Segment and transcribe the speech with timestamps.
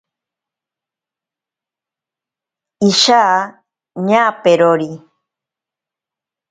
[2.89, 3.23] Isha
[4.07, 4.91] ñaperori.